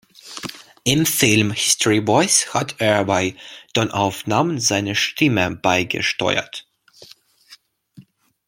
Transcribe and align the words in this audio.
Im 0.83 1.05
Film 1.05 1.51
"History 1.51 1.99
Boys" 2.01 2.55
hat 2.55 2.73
er 2.79 3.05
bei 3.05 3.35
Tonaufnahmen 3.75 4.59
seine 4.59 4.95
Stimme 4.95 5.51
beigesteuert. 5.55 6.65